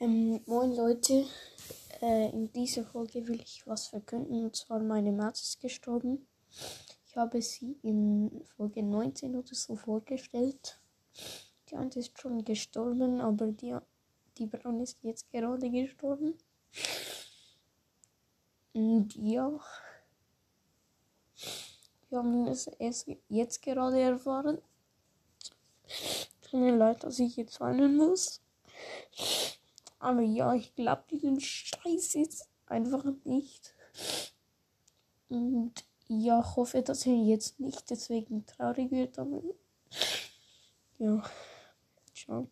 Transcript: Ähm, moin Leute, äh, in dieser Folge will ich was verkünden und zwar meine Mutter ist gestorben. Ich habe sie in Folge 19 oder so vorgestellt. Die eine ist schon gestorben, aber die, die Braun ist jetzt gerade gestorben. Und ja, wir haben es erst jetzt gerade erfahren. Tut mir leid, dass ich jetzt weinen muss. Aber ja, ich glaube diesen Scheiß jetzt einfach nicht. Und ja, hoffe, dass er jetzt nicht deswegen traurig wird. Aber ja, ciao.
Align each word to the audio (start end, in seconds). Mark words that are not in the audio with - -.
Ähm, 0.00 0.40
moin 0.46 0.76
Leute, 0.76 1.26
äh, 2.00 2.30
in 2.30 2.52
dieser 2.52 2.84
Folge 2.84 3.26
will 3.26 3.40
ich 3.40 3.66
was 3.66 3.88
verkünden 3.88 4.44
und 4.44 4.54
zwar 4.54 4.78
meine 4.78 5.10
Mutter 5.10 5.32
ist 5.32 5.58
gestorben. 5.60 6.24
Ich 7.04 7.16
habe 7.16 7.42
sie 7.42 7.76
in 7.82 8.44
Folge 8.56 8.80
19 8.84 9.34
oder 9.34 9.54
so 9.56 9.74
vorgestellt. 9.74 10.78
Die 11.68 11.74
eine 11.74 11.90
ist 11.96 12.16
schon 12.16 12.44
gestorben, 12.44 13.20
aber 13.20 13.48
die, 13.48 13.76
die 14.36 14.46
Braun 14.46 14.80
ist 14.80 15.02
jetzt 15.02 15.32
gerade 15.32 15.68
gestorben. 15.68 16.34
Und 18.74 19.16
ja, 19.16 19.58
wir 22.08 22.18
haben 22.18 22.46
es 22.46 22.68
erst 22.68 23.10
jetzt 23.28 23.62
gerade 23.62 24.00
erfahren. 24.00 24.62
Tut 26.42 26.60
mir 26.60 26.76
leid, 26.76 27.02
dass 27.02 27.18
ich 27.18 27.36
jetzt 27.36 27.60
weinen 27.60 27.96
muss. 27.96 28.40
Aber 29.98 30.20
ja, 30.20 30.54
ich 30.54 30.74
glaube 30.74 31.04
diesen 31.10 31.40
Scheiß 31.40 32.14
jetzt 32.14 32.48
einfach 32.66 33.04
nicht. 33.24 33.74
Und 35.28 35.72
ja, 36.08 36.56
hoffe, 36.56 36.82
dass 36.82 37.06
er 37.06 37.14
jetzt 37.14 37.60
nicht 37.60 37.90
deswegen 37.90 38.46
traurig 38.46 38.90
wird. 38.90 39.18
Aber 39.18 39.42
ja, 40.98 41.22
ciao. 42.14 42.48